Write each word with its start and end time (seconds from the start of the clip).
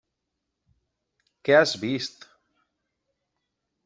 Què 1.49 1.57
has 1.57 1.73
vist? 1.83 2.25